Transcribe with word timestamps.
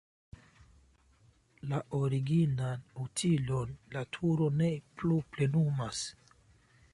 La 1.73 1.81
originan 1.97 2.87
utilon 3.03 3.77
la 3.97 4.03
turo 4.17 4.49
ne 4.63 4.71
plu 5.03 5.21
plenumas. 5.37 6.03